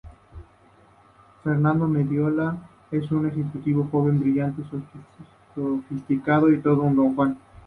Fernando 1.43 1.87
Mendiola 1.87 2.57
es 2.89 3.11
un 3.11 3.27
ejecutivo 3.27 3.87
joven, 3.91 4.19
brillante, 4.19 4.63
sofisticado 5.53 6.51
y 6.51 6.59
todo 6.59 6.81
un 6.81 6.95
"Don 6.95 7.13
Juan". 7.13 7.37